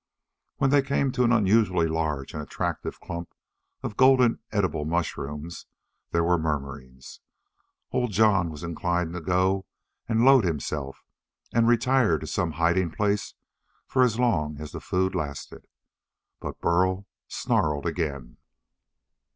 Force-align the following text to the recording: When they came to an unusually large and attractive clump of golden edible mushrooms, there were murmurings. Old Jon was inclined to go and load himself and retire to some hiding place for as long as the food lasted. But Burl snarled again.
When 0.55 0.71
they 0.71 0.81
came 0.81 1.11
to 1.11 1.21
an 1.23 1.31
unusually 1.31 1.85
large 1.87 2.33
and 2.33 2.41
attractive 2.41 2.99
clump 2.99 3.35
of 3.83 3.95
golden 3.97 4.39
edible 4.51 4.83
mushrooms, 4.83 5.67
there 6.09 6.23
were 6.23 6.39
murmurings. 6.39 7.19
Old 7.91 8.09
Jon 8.11 8.49
was 8.49 8.63
inclined 8.63 9.13
to 9.13 9.21
go 9.21 9.67
and 10.09 10.25
load 10.25 10.43
himself 10.43 11.05
and 11.53 11.67
retire 11.67 12.17
to 12.17 12.25
some 12.25 12.53
hiding 12.53 12.89
place 12.89 13.35
for 13.85 14.01
as 14.01 14.17
long 14.17 14.59
as 14.59 14.71
the 14.71 14.81
food 14.81 15.13
lasted. 15.13 15.67
But 16.39 16.59
Burl 16.61 17.05
snarled 17.27 17.85
again. 17.85 18.37